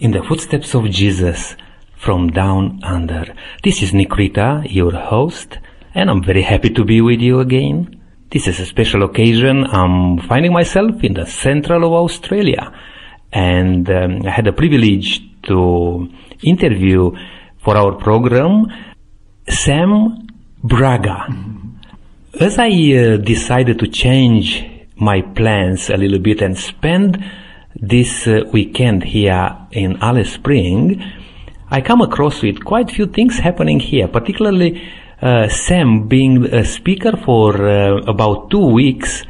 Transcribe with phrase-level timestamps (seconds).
[0.00, 1.56] in the footsteps of Jesus
[1.94, 3.34] from down under.
[3.62, 5.58] This is Nikrita, your host,
[5.94, 8.00] and I'm very happy to be with you again.
[8.30, 9.64] This is a special occasion.
[9.64, 12.72] I'm finding myself in the central of Australia,
[13.30, 16.08] and um, I had the privilege to
[16.42, 17.12] interview
[17.58, 18.66] for our program
[19.48, 20.26] Sam
[20.64, 21.26] Braga.
[22.40, 24.64] As I uh, decided to change
[24.96, 27.22] my plans a little bit and spend
[27.76, 31.02] this uh, weekend here in Alice Spring,
[31.70, 34.82] I come across with quite few things happening here, particularly
[35.22, 39.22] uh, Sam being a speaker for uh, about two weeks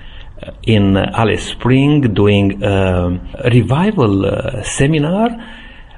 [0.43, 3.21] uh, in Alice Spring doing a
[3.53, 5.29] revival uh, seminar,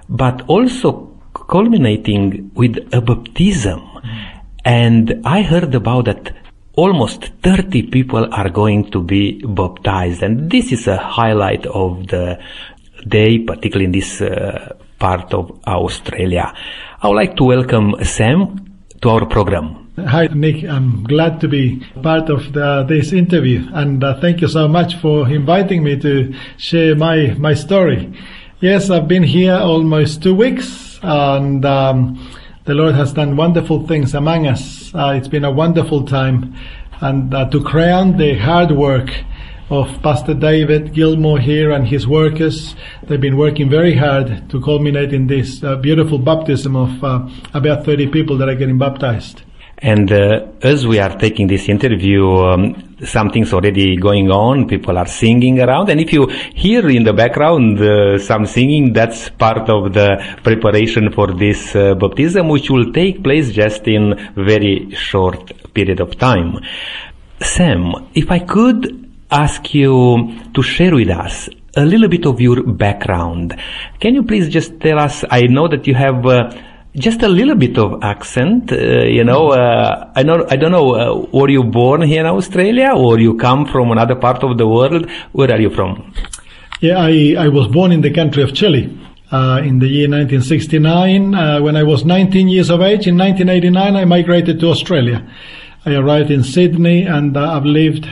[0.09, 3.83] but also culminating with a baptism.
[4.65, 6.42] And I heard about that
[6.75, 10.23] almost 30 people are going to be baptized.
[10.23, 12.39] And this is a highlight of the
[13.07, 16.53] day, particularly in this uh, part of Australia.
[17.03, 19.83] I would like to welcome Sam to our program.
[19.99, 20.65] Hi, Nick.
[20.65, 24.97] I'm glad to be part of the, this interview, and uh, thank you so much
[24.97, 28.11] for inviting me to share my my story.
[28.61, 32.19] Yes, I've been here almost two weeks, and um,
[32.65, 34.82] the Lord has done wonderful things among us.
[34.95, 36.55] Uh, it's been a wonderful time,
[37.01, 39.09] and uh, to crown the hard work
[39.71, 42.77] of Pastor David Gilmore here and his workers.
[43.05, 47.87] They've been working very hard to culminate in this uh, beautiful baptism of uh, about
[47.87, 49.41] 30 people that are getting baptized.
[49.79, 54.69] And uh, as we are taking this interview, um, something's already going on.
[54.69, 59.29] People are singing around, and if you hear in the background uh, some singing, that's
[59.31, 64.91] part of the preparation for this uh, baptism, which will take place just in very
[64.93, 66.59] short period of time.
[67.41, 72.63] Sam, if I could ask you to share with us a little bit of your
[72.63, 73.59] background,
[73.99, 75.25] can you please just tell us?
[75.31, 76.51] I know that you have uh,
[76.97, 78.71] just a little bit of accent.
[78.73, 80.95] Uh, you know, uh, I know I don't know.
[80.95, 84.67] Uh, were you born here in Australia, or you come from another part of the
[84.67, 85.09] world?
[85.33, 86.15] Where are you from?
[86.81, 88.99] Yeah, I, I was born in the country of Chile.
[89.31, 93.97] Uh, in the year 1969, uh, when I was 19 years of age, in 1989,
[93.97, 95.27] I migrated to Australia.
[95.87, 98.07] I arrived in Sydney, and uh, I've lived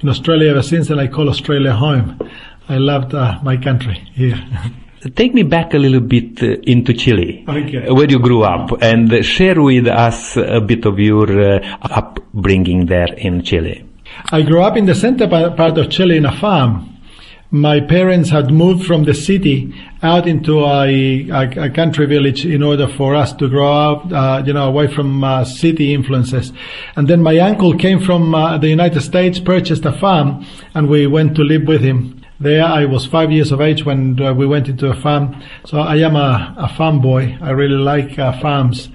[0.00, 2.18] in Australia ever since, and I call Australia home.
[2.66, 3.12] I loved
[3.42, 4.42] my country here.
[5.12, 7.90] Take me back a little bit uh, into Chile, okay.
[7.90, 13.12] where you grew up, and share with us a bit of your uh, upbringing there
[13.12, 13.84] in Chile.
[14.32, 16.90] I grew up in the center part of Chile in a farm.
[17.50, 22.62] My parents had moved from the city out into a, a, a country village in
[22.62, 26.52] order for us to grow up, uh, you know, away from uh, city influences.
[26.96, 31.06] And then my uncle came from uh, the United States, purchased a farm, and we
[31.06, 32.64] went to live with him there.
[32.64, 35.42] I was five years of age when uh, we went into a farm.
[35.66, 37.38] So I am a, a farm boy.
[37.40, 38.88] I really like uh, farms.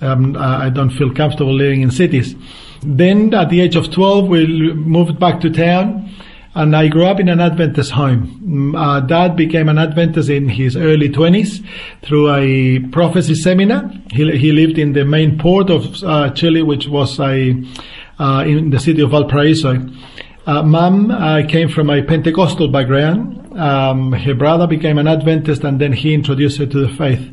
[0.00, 2.34] Um, I don't feel comfortable living in cities.
[2.82, 6.10] Then at the age of 12, we moved back to town
[6.56, 8.40] and I grew up in an Adventist home.
[8.42, 11.62] Mm, uh, dad became an Adventist in his early 20s
[12.02, 13.90] through a prophecy seminar.
[14.10, 17.62] He, he lived in the main port of uh, Chile, which was a,
[18.18, 19.86] uh, in the city of Valparaiso.
[20.46, 23.58] Uh, Mom uh, came from a Pentecostal background.
[23.58, 27.28] Um, her brother became an Adventist, and then he introduced her to the faith.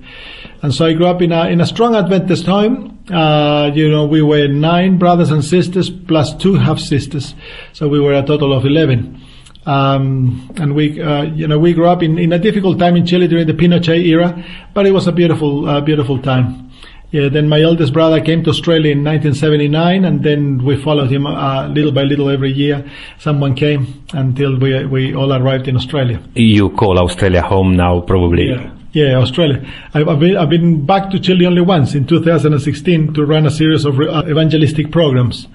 [0.63, 2.97] And so I grew up in a in a strong Adventist home.
[3.11, 7.35] Uh, you know, we were nine brothers and sisters plus two half sisters,
[7.71, 9.21] so we were a total of eleven.
[9.65, 13.05] Um, and we, uh, you know, we grew up in, in a difficult time in
[13.05, 16.69] Chile during the Pinochet era, but it was a beautiful, uh, beautiful time.
[17.13, 21.27] Yeah, then my eldest brother came to Australia in 1979, and then we followed him
[21.27, 22.89] uh, little by little every year.
[23.19, 26.19] Someone came until we we all arrived in Australia.
[26.33, 28.49] You call Australia home now, probably.
[28.49, 28.71] Yeah.
[28.93, 29.63] Yeah, Australia.
[29.93, 33.51] I've, I've, been, I've been back to Chile only once in 2016 to run a
[33.51, 35.47] series of uh, evangelistic programs.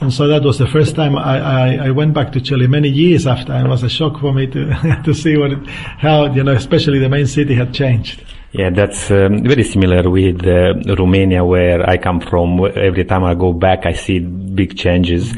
[0.00, 2.88] And so that was the first time I, I, I, went back to Chile many
[2.88, 3.54] years after.
[3.54, 6.98] It was a shock for me to, to see what it, how, you know, especially
[6.98, 8.22] the main city had changed.
[8.52, 12.64] Yeah, that's um, very similar with uh, Romania, where I come from.
[12.64, 15.34] Every time I go back, I see big changes.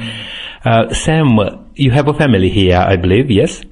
[0.64, 1.38] Uh, Sam,
[1.74, 3.62] you have a family here, I believe, yes?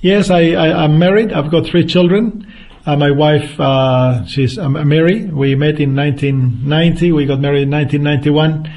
[0.00, 1.32] Yes, I, I, am married.
[1.32, 2.46] I've got three children.
[2.86, 5.24] Uh, my wife, uh, she's uh, Mary.
[5.24, 7.12] We met in 1990.
[7.12, 8.70] We got married in 1991.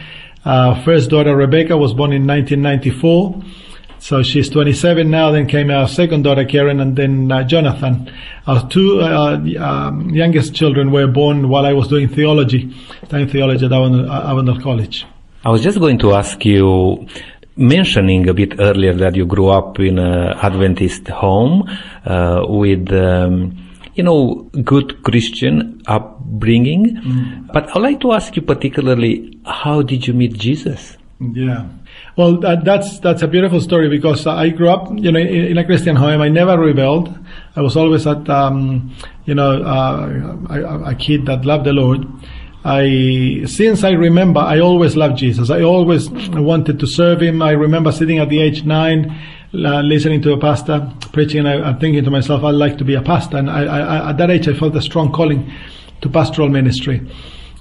[0.46, 3.44] Uh, first daughter, Rebecca, was born in 1994.
[4.08, 5.32] So she's 27 now.
[5.32, 8.10] Then came our second daughter, Karen, and then uh, Jonathan.
[8.46, 12.74] Our two uh, um, youngest children were born while I was doing theology,
[13.06, 15.06] studying theology at Avondale College.
[15.44, 17.06] I was just going to ask you,
[17.58, 21.70] mentioning a bit earlier that you grew up in an Adventist home
[22.06, 22.90] uh, with.
[22.94, 23.62] Um,
[23.96, 27.48] you know, good Christian upbringing.
[27.52, 30.98] But I'd like to ask you particularly, how did you meet Jesus?
[31.20, 31.66] Yeah.
[32.18, 35.58] Well, that, that's that's a beautiful story because I grew up, you know, in, in
[35.60, 36.20] a Christian home.
[36.20, 37.16] I never rebelled.
[37.56, 38.92] I was always at, um,
[39.26, 42.08] you know, uh, a, a kid that loved the Lord.
[42.66, 45.52] I, since I remember, I always loved Jesus.
[45.52, 47.44] I always wanted to serve Him.
[47.44, 49.16] I remember sitting at the age nine,
[49.54, 52.84] uh, listening to a pastor preaching, and I, am thinking to myself, I'd like to
[52.84, 53.38] be a pastor.
[53.38, 55.54] And I, I, at that age, I felt a strong calling
[56.02, 57.08] to pastoral ministry.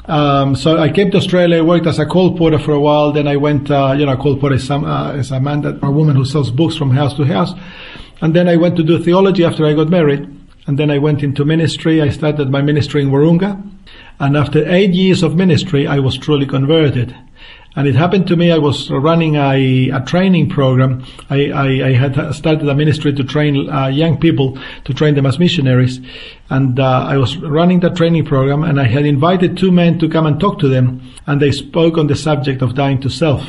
[0.09, 3.13] Um, so I came to Australia, worked as a colporteur for a while.
[3.13, 5.91] Then I went, uh, you know, colporteur is, some, uh, is a man that, a
[5.91, 7.53] woman who sells books from house to house.
[8.21, 10.33] And then I went to do theology after I got married.
[10.67, 12.01] And then I went into ministry.
[12.03, 13.63] I started my ministry in Wahroonga.
[14.19, 17.15] And after eight years of ministry, I was truly converted.
[17.77, 21.05] And it happened to me, I was running a, a training program.
[21.29, 25.27] I, I, I, had started a ministry to train uh, young people, to train them
[25.27, 26.01] as missionaries.
[26.49, 30.09] And uh, I was running that training program and I had invited two men to
[30.09, 31.03] come and talk to them.
[31.27, 33.47] And they spoke on the subject of dying to self.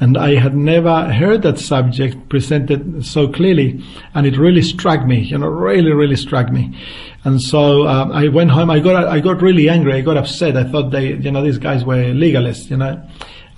[0.00, 3.82] And I had never heard that subject presented so clearly.
[4.14, 6.76] And it really struck me, you know, really, really struck me.
[7.24, 8.68] And so uh, I went home.
[8.68, 9.94] I got I got really angry.
[9.94, 10.56] I got upset.
[10.56, 13.00] I thought they, you know, these guys were legalists, you know.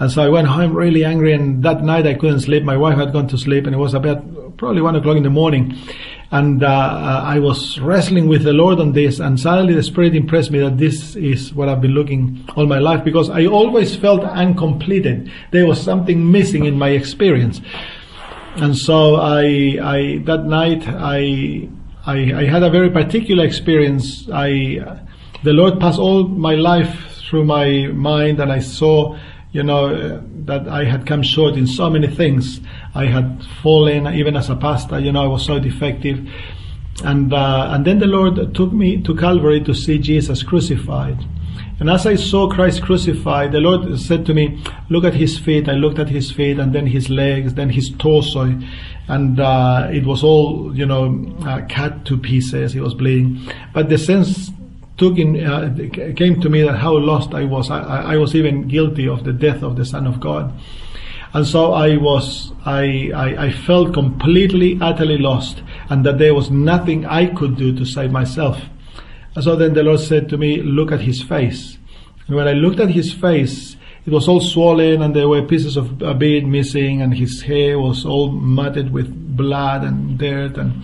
[0.00, 1.32] And so I went home really angry.
[1.32, 2.62] And that night I couldn't sleep.
[2.64, 5.30] My wife had gone to sleep, and it was about probably one o'clock in the
[5.30, 5.76] morning.
[6.30, 10.50] And uh, I was wrestling with the Lord on this, and suddenly the Spirit impressed
[10.50, 14.24] me that this is what I've been looking all my life because I always felt
[14.24, 15.30] uncompleted.
[15.52, 17.60] There was something missing in my experience.
[18.56, 21.68] And so I, I that night I
[22.06, 24.28] I, I, had a very particular experience.
[24.30, 25.00] I,
[25.42, 29.16] the Lord passed all my life through my mind, and I saw,
[29.54, 32.60] you know, that I had come short in so many things.
[32.92, 34.98] I had fallen, even as a pastor.
[34.98, 36.28] You know, I was so defective,
[37.04, 41.24] and uh, and then the Lord took me to Calvary to see Jesus crucified.
[41.78, 44.60] And as I saw Christ crucified, the Lord said to me,
[44.90, 45.68] Look at his feet.
[45.68, 48.60] I looked at his feet and then his legs, then his torso.
[49.08, 52.72] And uh, it was all, you know, uh, cut to pieces.
[52.72, 53.40] He was bleeding.
[53.72, 54.50] But the sense
[54.96, 55.74] took in, uh,
[56.16, 57.70] came to me that how lost I was.
[57.70, 60.52] I, I was even guilty of the death of the Son of God.
[61.32, 66.50] And so I was, I, I, I felt completely, utterly lost, and that there was
[66.50, 68.60] nothing I could do to save myself.
[69.34, 71.76] And so then the Lord said to me, Look at his face.
[72.28, 73.76] And when I looked at his face,
[74.06, 77.78] it was all swollen and there were pieces of a beard missing and his hair
[77.78, 80.82] was all matted with blood and dirt and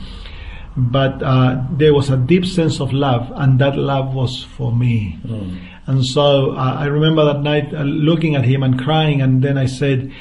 [0.77, 5.19] but uh, there was a deep sense of love and that love was for me
[5.25, 5.61] mm.
[5.87, 9.59] and so uh, i remember that night uh, looking at him and crying and then
[9.59, 10.13] i said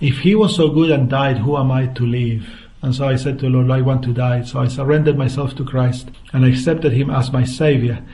[0.00, 2.46] if he was so good and died who am i to live
[2.84, 4.42] and so I said to the Lord, I want to die.
[4.42, 8.04] So I surrendered myself to Christ and I accepted Him as my Savior.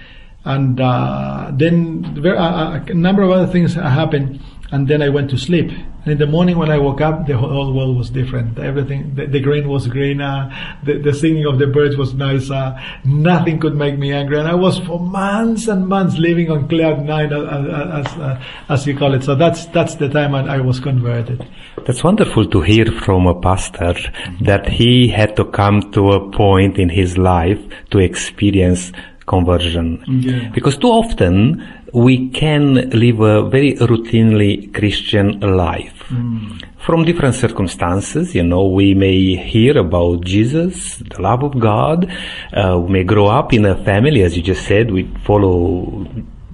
[0.44, 4.38] And uh, then a, a number of other things happened
[4.70, 5.72] and then I went to sleep.
[6.02, 8.58] And in the morning when I woke up, the whole world was different.
[8.58, 10.50] Everything, the, the green was greener,
[10.82, 14.38] the, the singing of the birds was nicer, nothing could make me angry.
[14.38, 18.86] And I was for months and months living on cloud nine, as, as, uh, as
[18.86, 19.24] you call it.
[19.24, 21.46] So that's, that's the time I, I was converted.
[21.86, 23.94] That's wonderful to hear from a pastor
[24.40, 27.60] that he had to come to a point in his life
[27.90, 28.92] to experience
[29.26, 30.02] conversion.
[30.08, 30.48] Yeah.
[30.48, 36.04] Because too often we can live a very routinely Christian life.
[36.08, 36.62] Mm.
[36.78, 42.10] From different circumstances, you know, we may hear about Jesus, the love of God.
[42.52, 46.06] Uh, we may grow up in a family, as you just said, we follow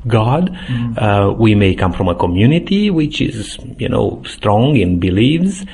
[0.06, 0.50] God.
[0.66, 0.98] Mm.
[1.00, 5.64] Uh, we may come from a community which is, you know, strong in beliefs.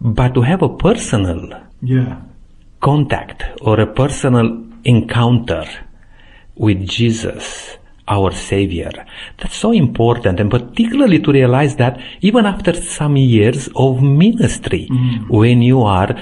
[0.00, 1.48] But to have a personal
[1.80, 2.20] yeah.
[2.80, 5.64] contact or a personal encounter
[6.56, 7.78] with Jesus,
[8.08, 8.92] our Savior.
[9.38, 15.28] That's so important, and particularly to realize that even after some years of ministry, mm.
[15.28, 16.16] when you are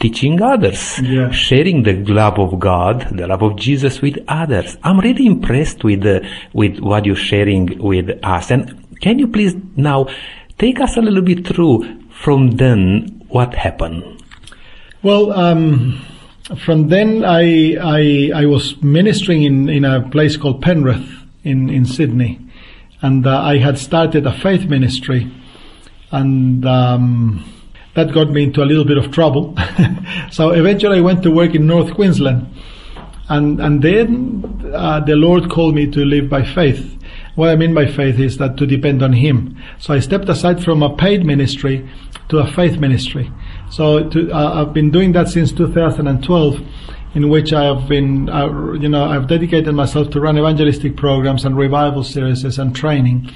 [0.00, 1.30] teaching others, yeah.
[1.30, 4.76] sharing the love of God, the love of Jesus with others.
[4.82, 6.20] I'm really impressed with uh,
[6.52, 8.50] with what you're sharing with us.
[8.50, 10.08] And can you please now
[10.58, 14.22] take us a little bit through from then what happened?
[15.02, 16.04] Well, um,
[16.56, 21.08] from then I, I, I was ministering in, in a place called Penrith
[21.44, 22.40] in, in Sydney.
[23.02, 25.30] And uh, I had started a faith ministry.
[26.10, 27.44] And um,
[27.94, 29.54] that got me into a little bit of trouble.
[30.30, 32.46] so eventually I went to work in North Queensland.
[33.28, 36.98] And, and then uh, the Lord called me to live by faith.
[37.34, 39.62] What I mean by faith is that to depend on Him.
[39.78, 41.88] So I stepped aside from a paid ministry
[42.30, 43.30] to a faith ministry.
[43.70, 46.60] So to, uh, I've been doing that since 2012.
[47.14, 51.44] in which I have been, uh, you know, I've dedicated myself to run evangelistic programs
[51.44, 53.30] and revival series and training.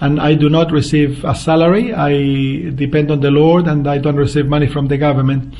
[0.00, 1.94] And I do not receive a salary.
[1.94, 5.54] I depend on the Lord, and I don't receive money from the government.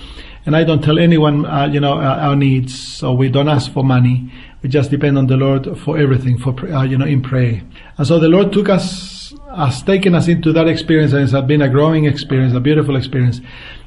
[0.45, 2.77] And I don't tell anyone, uh, you know, uh, our needs.
[2.99, 4.33] So we don't ask for money.
[4.63, 7.63] We just depend on the Lord for everything, for uh, you know, in prayer.
[7.99, 11.63] And so the Lord took us, has taken us into that experience, and it's been
[11.63, 13.41] a growing experience, a beautiful experience.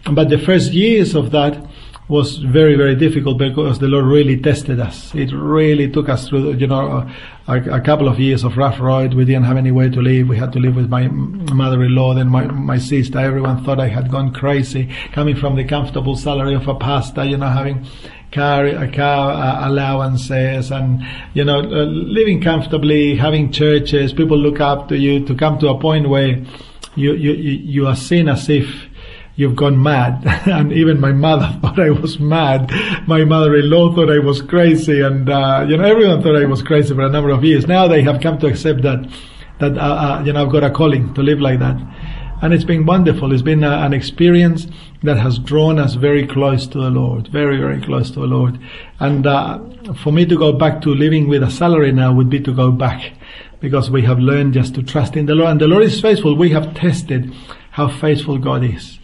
[0.10, 1.58] But the first years of that
[2.08, 5.14] was very, very difficult because the Lord really tested us.
[5.16, 7.10] It really took us through, you know,
[7.48, 9.16] a, a, couple of years of rough road.
[9.16, 10.28] We didn't have any way to live.
[10.28, 13.18] We had to live with my mother-in-law, then my, my sister.
[13.18, 17.38] Everyone thought I had gone crazy, coming from the comfortable salary of a pastor, you
[17.38, 17.88] know, having
[18.32, 24.14] car, car uh, allowances and, you know, uh, living comfortably, having churches.
[24.14, 26.38] People look up to you to come to a point where
[26.96, 28.85] you, you, you are seen as if
[29.36, 30.24] you've gone mad.
[30.46, 32.72] and even my mother thought I was mad.
[33.08, 36.94] My mother-in-law thought I was crazy, and uh, you know everyone thought I was crazy
[36.94, 37.68] for a number of years.
[37.68, 39.10] Now they have come to accept that
[39.60, 41.78] that uh, uh, you know I've got a calling to live like that,
[42.42, 43.32] and it's been wonderful.
[43.32, 44.68] It's been a, uh, an experience
[45.04, 48.60] that has drawn us very close to the Lord, very very close to the Lord.
[49.00, 49.60] And uh,
[50.04, 52.72] for me to go back to living with a salary now would be to go
[52.72, 53.14] back.
[53.62, 56.36] Because we have learned just to trust in the Lord, and the Lord is faithful.
[56.36, 57.34] We have tested
[57.72, 58.95] how faithful God is.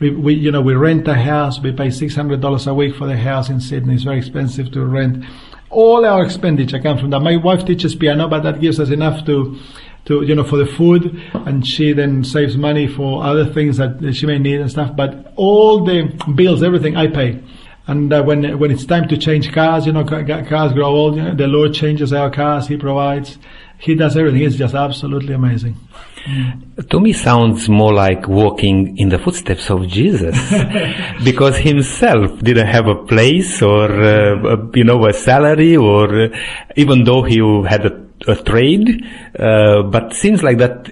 [0.00, 1.60] We, we, you know, we rent a house.
[1.60, 3.94] We pay six hundred dollars a week for the house in Sydney.
[3.94, 5.24] It's very expensive to rent.
[5.70, 7.20] All our expenditure comes from that.
[7.20, 9.58] My wife teaches piano, but that gives us enough to,
[10.06, 14.14] to you know, for the food, and she then saves money for other things that
[14.14, 14.94] she may need and stuff.
[14.94, 17.42] But all the bills, everything, I pay.
[17.86, 21.16] And uh, when when it's time to change cars, you know, cars grow old.
[21.16, 22.66] You know, the Lord changes our cars.
[22.66, 23.38] He provides.
[23.78, 24.42] He does everything.
[24.42, 25.76] It's just absolutely amazing.
[26.26, 26.88] Mm.
[26.88, 30.36] To me, sounds more like walking in the footsteps of Jesus,
[31.24, 36.28] because himself didn't have a place or uh, you know a salary, or uh,
[36.76, 37.38] even though he
[37.68, 39.04] had a, a trade,
[39.38, 40.90] uh, but seems like that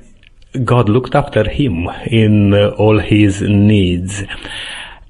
[0.64, 4.22] God looked after him in uh, all his needs.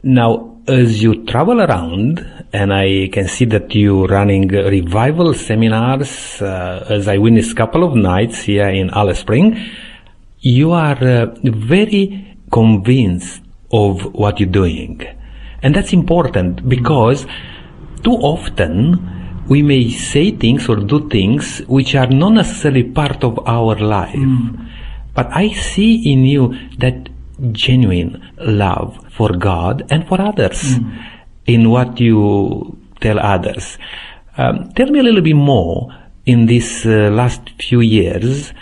[0.04, 6.86] Now, as you travel around, and I can see that you running revival seminars, uh,
[6.88, 9.58] as I witnessed a couple of nights here in Alice Spring,
[10.42, 15.00] you are uh, very convinced of what you're doing.
[15.62, 17.26] And that's important because
[18.02, 23.38] too often we may say things or do things which are not necessarily part of
[23.46, 24.14] our life.
[24.14, 24.68] Mm.
[25.14, 27.08] But I see in you that
[27.52, 31.08] genuine love for God and for others mm.
[31.46, 33.78] in what you tell others.
[34.37, 35.94] Um, tell me a little bit more
[36.26, 38.52] in these uh, last few years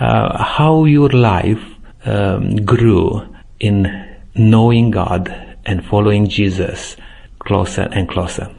[0.00, 1.62] uh, how your life
[2.04, 3.22] um, grew
[3.60, 5.28] in knowing God
[5.66, 6.96] and following Jesus
[7.38, 8.50] closer and closer.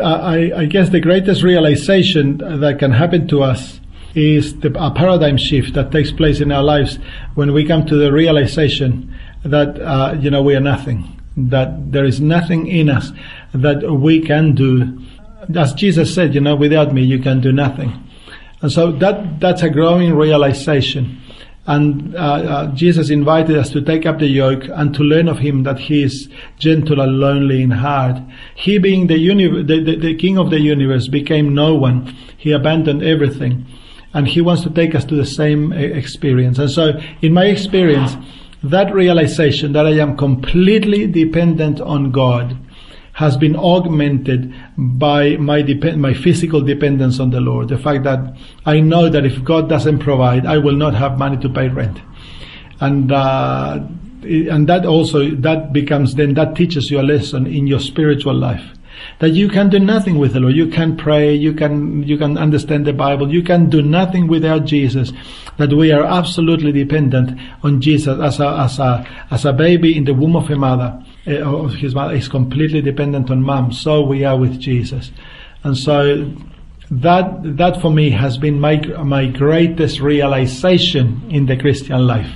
[0.00, 3.80] I, I guess the greatest realization that can happen to us
[4.14, 6.98] is the, a paradigm shift that takes place in our lives
[7.34, 12.04] when we come to the realization that uh, you know we are nothing, that there
[12.04, 13.10] is nothing in us
[13.52, 14.98] that we can do.
[15.54, 18.03] As Jesus said, you know, without me you can do nothing.
[18.64, 21.20] And so that that's a growing realization.
[21.66, 25.40] And uh, uh, Jesus invited us to take up the yoke and to learn of
[25.40, 28.22] Him that He is gentle and lonely in heart.
[28.54, 32.16] He, being the, uni- the, the, the King of the universe, became no one.
[32.38, 33.66] He abandoned everything
[34.14, 36.58] and he wants to take us to the same uh, experience.
[36.58, 38.16] And so, in my experience,
[38.62, 42.56] that realization that I am completely dependent on God
[43.14, 47.68] has been augmented by my dep- my physical dependence on the Lord.
[47.68, 51.36] The fact that I know that if God doesn't provide, I will not have money
[51.38, 52.00] to pay rent,
[52.80, 53.80] and uh,
[54.22, 58.74] and that also that becomes then that teaches you a lesson in your spiritual life
[59.20, 60.54] that you can do nothing with the Lord.
[60.54, 64.64] You can pray, you can, you can understand the Bible, you can do nothing without
[64.64, 65.12] Jesus.
[65.56, 70.04] That we are absolutely dependent on Jesus as a, as a, as a baby in
[70.04, 73.72] the womb of a mother, uh, his mother is completely dependent on mom.
[73.72, 75.10] So we are with Jesus.
[75.62, 76.30] And so
[76.90, 82.30] that that for me has been my my greatest realization in the Christian life,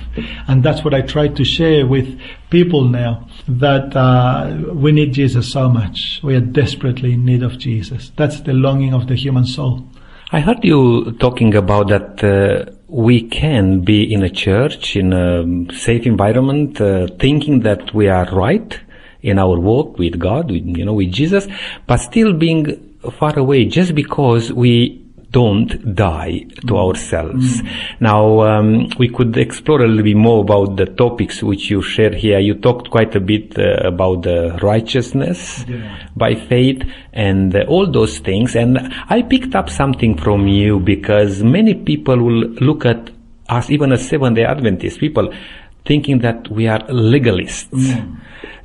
[0.47, 2.19] and that's what I try to share with
[2.49, 3.27] people now.
[3.47, 6.19] That uh, we need Jesus so much.
[6.23, 8.11] We are desperately in need of Jesus.
[8.17, 9.85] That's the longing of the human soul.
[10.31, 12.23] I heard you talking about that.
[12.23, 18.09] Uh, we can be in a church in a safe environment, uh, thinking that we
[18.09, 18.79] are right
[19.23, 21.47] in our walk with God, with, you know, with Jesus,
[21.87, 27.61] but still being far away just because we don't die to ourselves.
[27.99, 32.15] Now, um, we could explore a little bit more about the topics which you shared
[32.15, 32.39] here.
[32.39, 36.07] You talked quite a bit uh, about the righteousness Yeah.
[36.15, 36.81] by faith
[37.13, 38.55] and uh, all those things.
[38.55, 43.11] And I picked up something from you because many people will look at
[43.49, 45.31] us, even as Seventh day Adventist people,
[45.85, 47.69] thinking that we are legalists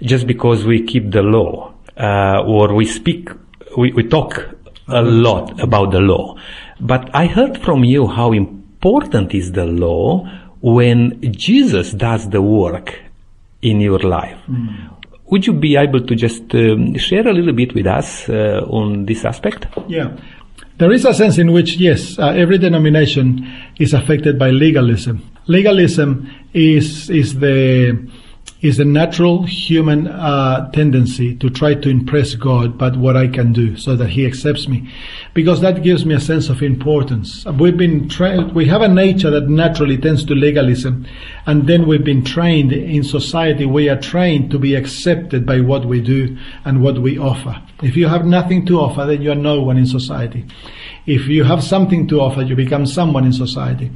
[0.03, 3.29] just because we keep the law, uh, or we speak,
[3.77, 4.49] we, we talk
[4.89, 6.37] a lot about the law.
[6.81, 10.29] But I heard from you how important is the law
[10.61, 13.01] when Jesus does the work
[13.63, 14.39] in your life.
[15.31, 19.07] Would you be able to just um, share a little bit with us uh, on
[19.07, 19.67] this aspect?
[19.89, 20.17] Yeah.
[20.77, 23.47] There is a sense in which, yes, uh, every denomination
[23.79, 25.23] is affected by legalism.
[25.47, 28.11] Legalism is, is the,
[28.65, 33.53] is a natural human uh, tendency to try to impress God by what I can
[33.53, 34.91] do so that He accepts me.
[35.35, 37.45] Because that gives me a sense of importance.
[37.45, 41.07] We've been trained, we have a nature that naturally tends to legalism,
[41.45, 45.85] and then we've been trained in society, we are trained to be accepted by what
[45.85, 46.35] we do
[46.65, 47.61] and what we offer.
[47.83, 50.47] If you have nothing to offer, then you are no one in society.
[51.07, 53.91] If you have something to offer, you become someone in society.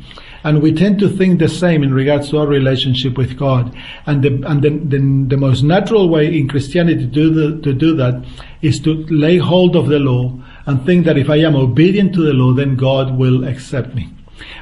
[0.48, 3.76] And we tend to think the same in regards to our relationship with God.
[4.06, 7.74] And the, and the, the, the most natural way in Christianity to do, the, to
[7.74, 8.24] do that
[8.62, 12.22] is to lay hold of the law and think that if I am obedient to
[12.22, 14.08] the law, then God will accept me.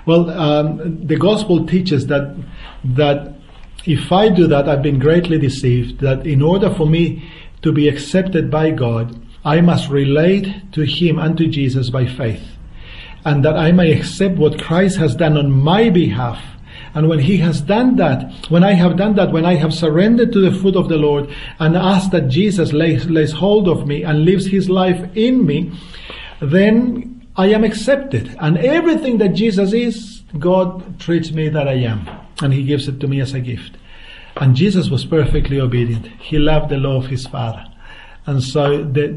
[0.06, 2.34] Well, um, the gospel teaches that,
[2.82, 3.36] that
[3.84, 7.30] if I do that, I've been greatly deceived, that in order for me
[7.62, 12.55] to be accepted by God, I must relate to Him and to Jesus by faith.
[13.26, 16.42] And that I may accept what Christ has done on my behalf.
[16.94, 20.32] And when He has done that, when I have done that, when I have surrendered
[20.32, 21.28] to the foot of the Lord
[21.58, 25.72] and asked that Jesus lays, lays hold of me and lives His life in me,
[26.40, 28.34] then I am accepted.
[28.40, 32.08] And everything that Jesus is, God treats me that I am.
[32.40, 33.76] And He gives it to me as a gift.
[34.36, 36.06] And Jesus was perfectly obedient.
[36.06, 37.64] He loved the law of His Father.
[38.26, 39.08] And so the,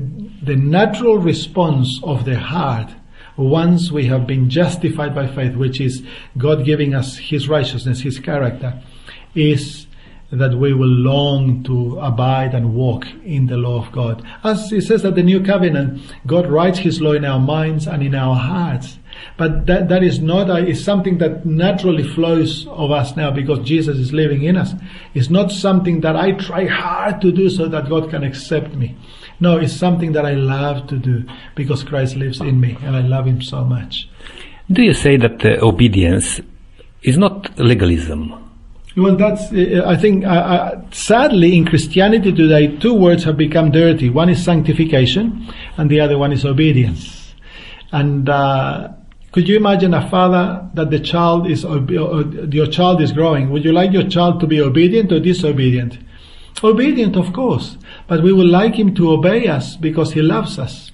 [0.42, 2.92] the natural response of the heart,
[3.40, 6.04] once we have been justified by faith, which is
[6.38, 8.82] God giving us His righteousness, His character,
[9.34, 9.88] is
[10.32, 14.24] that we will long to abide and walk in the law of God.
[14.44, 18.04] As it says that the new covenant, God writes His law in our minds and
[18.04, 19.00] in our hearts.
[19.38, 23.60] But that, that is not, a, is something that naturally flows of us now because
[23.68, 24.74] Jesus is living in us.
[25.14, 28.96] It's not something that I try hard to do so that God can accept me.
[29.40, 31.24] No, it's something that I love to do
[31.56, 34.10] because Christ lives in me and I love Him so much.
[34.72, 36.42] Do you say that uh, obedience
[37.02, 38.34] is not legalism?
[38.98, 43.72] Well, that's, uh, I think, uh, uh, sadly in Christianity today, two words have become
[43.72, 44.10] dirty.
[44.10, 45.48] One is sanctification
[45.78, 47.34] and the other one is obedience.
[47.92, 48.90] And, uh,
[49.32, 51.80] could you imagine a father that the child is, uh,
[52.52, 53.52] your child is growing?
[53.52, 55.98] Would you like your child to be obedient or disobedient?
[56.64, 60.92] Obedient, of course, but we would like him to obey us because he loves us.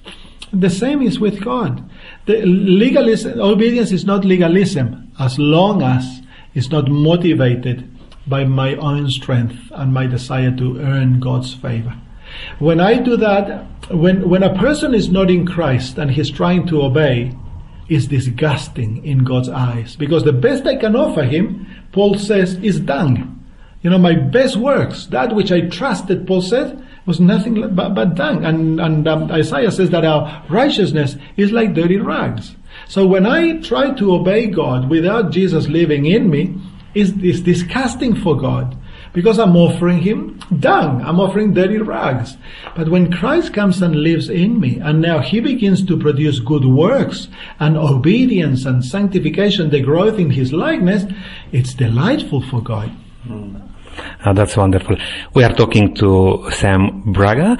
[0.52, 1.88] The same is with God.
[2.26, 6.22] The legalism, obedience is not legalism as long as
[6.54, 7.90] it's not motivated
[8.26, 11.94] by my own strength and my desire to earn God's favor.
[12.58, 16.66] When I do that, when, when a person is not in Christ and he's trying
[16.68, 17.32] to obey,
[17.88, 22.80] is disgusting in God's eyes because the best I can offer him, Paul says, is
[22.80, 23.35] dung.
[23.86, 28.16] You know, my best works, that which I trusted, Paul said, was nothing but, but
[28.16, 28.44] dung.
[28.44, 32.56] And, and um, Isaiah says that our righteousness is like dirty rags.
[32.88, 36.60] So when I try to obey God without Jesus living in me,
[36.94, 38.76] is is disgusting for God
[39.12, 41.00] because I'm offering Him dung.
[41.02, 42.36] I'm offering dirty rags.
[42.74, 46.64] But when Christ comes and lives in me, and now He begins to produce good
[46.64, 47.28] works
[47.60, 51.04] and obedience and sanctification, the growth in His likeness,
[51.52, 52.90] it's delightful for God.
[54.24, 54.96] Ah, that's wonderful.
[55.34, 57.56] We are talking to Sam Braga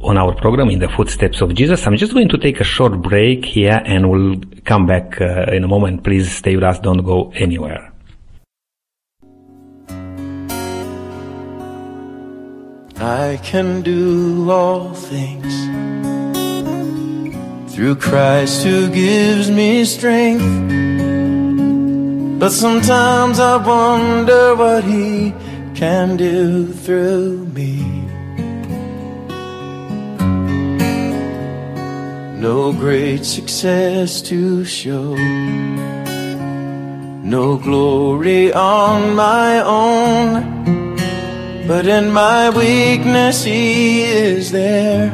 [0.00, 1.86] on our program in the footsteps of Jesus.
[1.86, 5.64] I'm just going to take a short break here and we'll come back uh, in
[5.64, 6.04] a moment.
[6.04, 6.78] Please stay with us.
[6.78, 7.90] Don't go anywhere.
[12.96, 15.52] I can do all things
[17.74, 20.44] through Christ who gives me strength.
[22.38, 25.32] But sometimes I wonder what He
[25.84, 27.76] can do through me.
[32.46, 35.14] No great success to show,
[37.36, 40.30] no glory on my own.
[41.68, 45.10] But in my weakness, He is there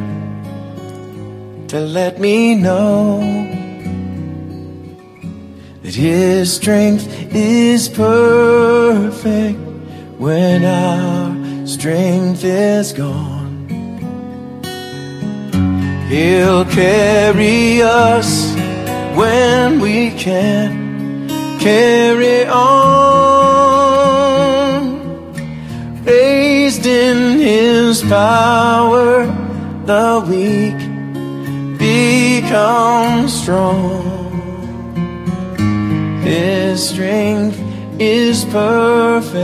[1.71, 3.19] to let me know
[5.83, 7.05] that His strength
[7.35, 9.70] is perfect
[10.21, 13.65] when our strength is gone.
[16.09, 18.53] He'll carry us
[19.17, 21.27] when we can't
[21.59, 22.91] carry on.
[26.05, 29.25] Raised in His power,
[29.87, 30.77] the weak
[31.79, 34.29] become strong.
[36.21, 37.60] His strength
[38.01, 39.37] is perfect.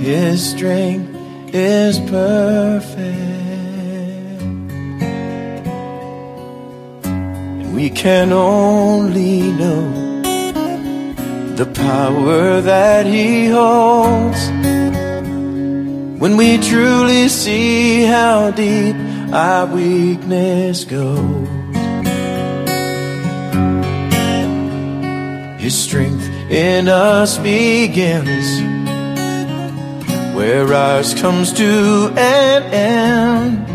[0.00, 1.12] His strength
[1.52, 3.10] is perfect.
[7.04, 10.22] And we can only know
[11.56, 14.40] the power that He holds
[16.20, 18.94] when we truly see how deep
[19.32, 21.69] our weakness goes.
[25.60, 28.60] His strength in us begins
[30.34, 33.68] where ours comes to an end.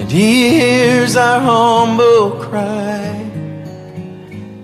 [0.00, 3.30] And He hears our humble cry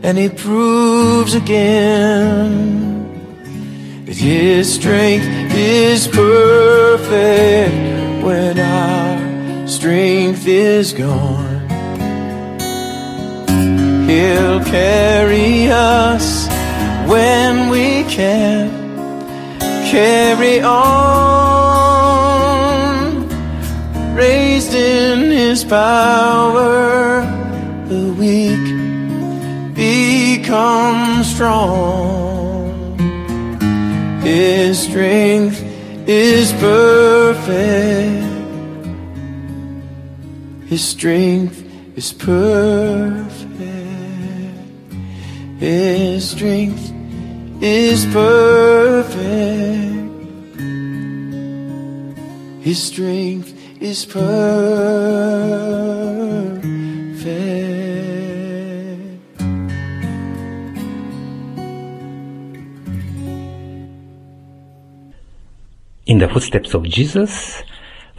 [0.03, 3.05] and He proves again
[4.07, 7.75] that His strength is perfect
[8.25, 11.54] when our strength is gone.
[14.15, 16.47] He'll carry us
[17.11, 18.71] when we can't
[19.91, 20.85] carry on.
[24.15, 27.23] Raised in His power,
[27.89, 28.67] the weak
[29.75, 32.97] become strong.
[34.21, 35.61] His strength
[36.07, 38.23] is perfect.
[40.69, 41.65] His strength
[41.97, 43.34] is perfect.
[45.65, 46.93] His strength
[47.63, 49.25] is perfect.
[52.61, 53.49] His strength
[53.81, 54.25] is perfect.
[66.05, 67.63] In the footsteps of Jesus,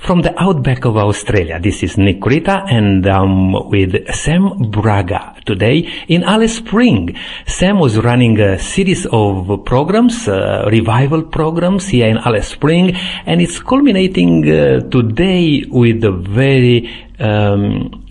[0.05, 5.89] from the outback of Australia, this is Nick Rita and um, with Sam Braga today
[6.07, 7.17] in Alice Spring.
[7.47, 13.41] Sam was running a series of programs, uh, revival programs here in Alice Spring, and
[13.41, 16.87] it's culminating uh, today with a very
[17.17, 18.05] um,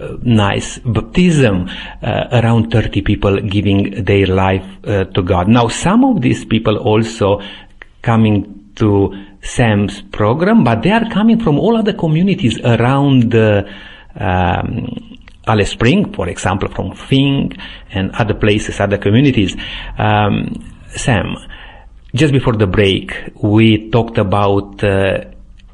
[0.00, 1.68] uh, nice baptism,
[2.02, 5.48] uh, around 30 people giving their life uh, to God.
[5.48, 7.42] Now, some of these people also
[8.00, 13.62] coming to Sam's program, but they are coming from all other communities around uh,
[14.18, 17.52] um, Alice Spring, for example, from Fing
[17.90, 19.56] and other places, other communities.
[19.96, 20.54] Um,
[20.88, 21.36] Sam,
[22.14, 25.24] just before the break, we talked about uh,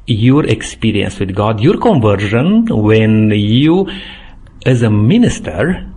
[0.05, 3.89] your experience with God, your conversion when you,
[4.65, 5.89] as a minister,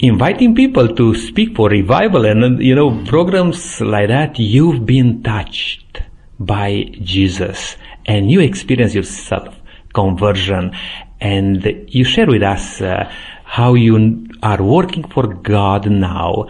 [0.00, 6.00] inviting people to speak for revival and you know programs like that you've been touched
[6.40, 7.76] by Jesus.
[8.06, 9.54] And you experience yourself
[9.92, 10.72] conversion.
[11.20, 13.12] And you share with us uh,
[13.44, 16.48] how you are working for God now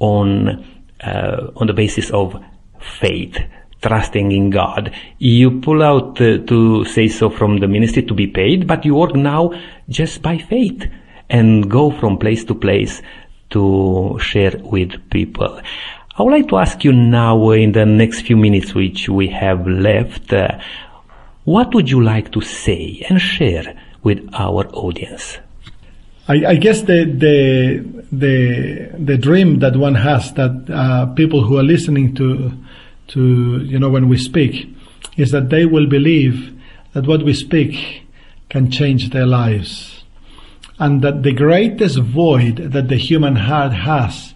[0.00, 0.64] on
[1.02, 2.40] uh, on the basis of
[2.80, 3.36] faith
[3.82, 4.94] trusting in God.
[5.18, 8.94] You pull out uh, to say so from the ministry to be paid but you
[8.94, 9.52] work now
[9.88, 10.88] just by faith
[11.28, 13.02] and go from place to place
[13.50, 15.60] to share with people.
[16.16, 19.66] I would like to ask you now, in the next few minutes which we have
[19.66, 20.60] left, uh,
[21.42, 25.38] what would you like to say and share with our audience?
[26.28, 31.58] I, I guess the, the the the dream that one has that uh, people who
[31.58, 32.52] are listening to
[33.08, 34.72] to you know when we speak
[35.16, 36.56] is that they will believe
[36.92, 38.06] that what we speak
[38.50, 40.04] can change their lives,
[40.78, 44.32] and that the greatest void that the human heart has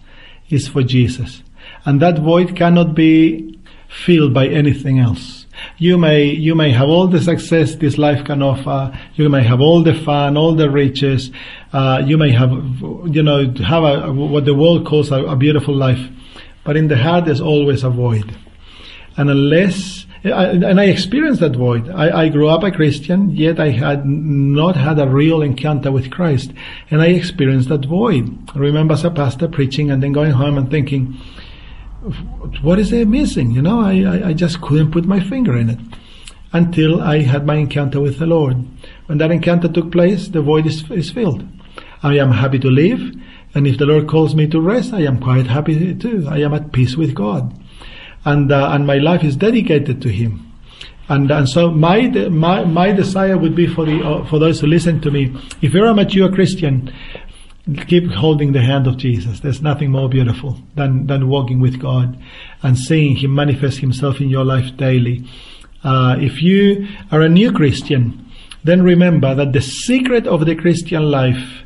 [0.49, 1.41] is for Jesus,
[1.85, 5.45] and that void cannot be filled by anything else.
[5.77, 8.97] You may you may have all the success this life can offer.
[9.15, 11.31] You may have all the fun, all the riches.
[11.73, 15.75] Uh, you may have you know have a, what the world calls a, a beautiful
[15.75, 16.07] life,
[16.63, 18.37] but in the heart there's always a void,
[19.17, 21.89] and unless and I experienced that void.
[21.89, 26.11] I, I grew up a Christian, yet I had not had a real encounter with
[26.11, 26.51] Christ,
[26.91, 28.49] and I experienced that void.
[28.53, 31.17] I remember as a pastor preaching and then going home and thinking,
[32.61, 33.51] what is there missing?
[33.51, 35.79] You know, I, I, I just couldn't put my finger in it
[36.53, 38.57] until I had my encounter with the Lord.
[39.05, 41.45] When that encounter took place, the void is, is filled.
[42.01, 43.01] I am happy to live
[43.53, 46.25] And if the Lord calls me to rest, I am quite happy too.
[46.29, 47.53] I am at peace with God.
[48.25, 50.45] And, uh, and my life is dedicated to Him.
[51.07, 54.67] And, and so my, my, my desire would be for the, uh, for those who
[54.67, 56.93] listen to me, if you're a mature Christian,
[57.75, 59.39] keep holding the hand of Jesus.
[59.39, 62.17] There's nothing more beautiful than, than walking with God
[62.63, 65.25] and seeing Him manifest Himself in your life daily.
[65.83, 68.25] Uh, if you are a new Christian,
[68.63, 71.63] then remember that the secret of the Christian life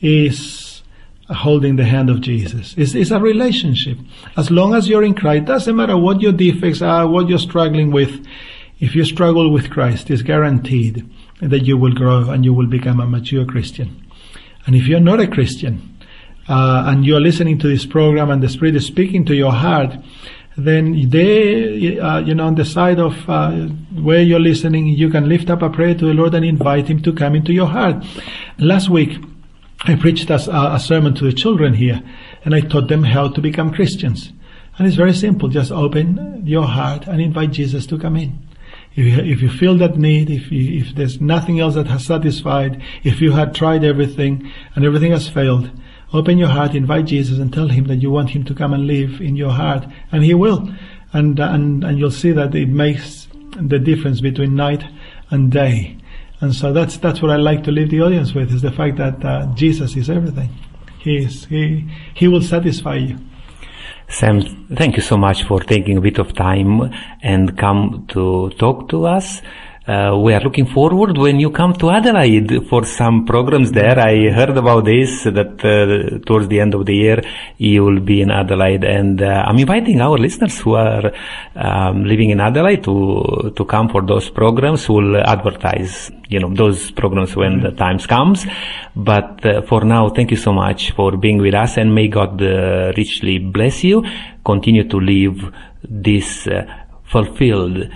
[0.00, 0.82] is
[1.28, 2.74] holding the hand of Jesus.
[2.76, 3.98] It's, it's a relationship.
[4.36, 7.92] As long as you're in Christ, doesn't matter what your defects are, what you're struggling
[7.92, 8.26] with.
[8.80, 11.08] If you struggle with Christ, it's guaranteed
[11.40, 14.09] that you will grow and you will become a mature Christian.
[14.66, 15.98] And if you're not a Christian,
[16.48, 19.94] uh, and you're listening to this program and the Spirit is speaking to your heart,
[20.56, 23.52] then they, uh, you know, on the side of uh,
[24.02, 27.02] where you're listening, you can lift up a prayer to the Lord and invite Him
[27.02, 28.04] to come into your heart.
[28.58, 29.16] Last week,
[29.82, 32.02] I preached a, a sermon to the children here,
[32.44, 34.32] and I taught them how to become Christians.
[34.76, 35.48] And it's very simple.
[35.48, 38.38] Just open your heart and invite Jesus to come in.
[38.94, 42.04] If you, if you feel that need, if, you, if there's nothing else that has
[42.04, 45.70] satisfied, if you had tried everything and everything has failed,
[46.12, 48.86] open your heart, invite Jesus and tell him that you want him to come and
[48.86, 50.68] live in your heart and he will.
[51.12, 54.84] And, and, and you'll see that it makes the difference between night
[55.30, 55.96] and day.
[56.40, 58.96] And so that's, that's what I like to leave the audience with is the fact
[58.96, 60.50] that uh, Jesus is everything.
[60.98, 63.18] He is, he, he will satisfy you.
[64.10, 66.92] Sam, thank you so much for taking a bit of time
[67.22, 69.40] and come to talk to us.
[69.86, 73.98] Uh, we are looking forward when you come to Adelaide for some programs there.
[73.98, 77.22] I heard about this that uh, towards the end of the year
[77.56, 81.10] you will be in Adelaide, and uh, I'm inviting our listeners who are
[81.56, 84.86] um, living in Adelaide to to come for those programs.
[84.86, 88.46] We'll advertise, you know, those programs when the times comes.
[88.94, 92.42] But uh, for now, thank you so much for being with us, and may God
[92.42, 94.04] uh, richly bless you.
[94.44, 96.66] Continue to live this uh,
[97.04, 97.88] fulfilled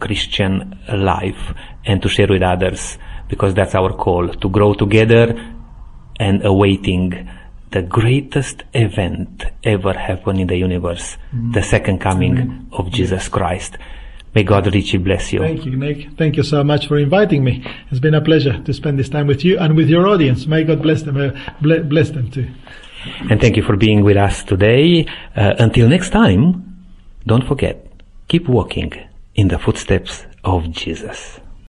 [0.00, 5.34] Christian life and to share with others because that's our call to grow together
[6.20, 7.28] and awaiting
[7.70, 11.16] the greatest event ever happened in the universe,
[11.52, 13.78] the second coming of Jesus Christ.
[14.34, 15.40] May God richly bless you.
[15.40, 16.10] Thank you, Nick.
[16.16, 17.64] Thank you so much for inviting me.
[17.90, 20.46] It's been a pleasure to spend this time with you and with your audience.
[20.46, 22.48] May God bless them, uh, ble- bless them too.
[23.30, 25.06] And thank you for being with us today.
[25.36, 26.84] Uh, until next time,
[27.26, 27.86] don't forget,
[28.28, 28.92] keep walking
[29.34, 31.41] in the footsteps of Jesus.